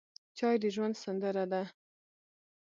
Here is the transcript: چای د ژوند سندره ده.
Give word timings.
چای 0.37 0.55
د 0.61 0.65
ژوند 0.75 0.95
سندره 1.03 1.45
ده. 1.51 1.63